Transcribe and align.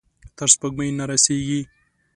تر 0.37 0.47
سپوږمۍ 0.53 0.89
نه 0.97 1.05
رسیږې 1.11 1.61